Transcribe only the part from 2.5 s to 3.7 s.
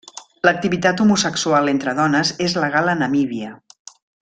legal a Namíbia.